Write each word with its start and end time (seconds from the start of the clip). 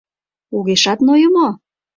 Огешат 0.55 0.99
нойо 1.07 1.27
мо? 1.35 1.47